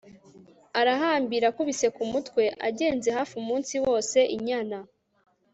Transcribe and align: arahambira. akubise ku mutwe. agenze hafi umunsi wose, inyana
arahambira. 0.79 1.45
akubise 1.51 1.87
ku 1.95 2.01
mutwe. 2.11 2.43
agenze 2.67 3.07
hafi 3.17 3.33
umunsi 3.41 3.73
wose, 3.85 4.17
inyana 4.35 4.77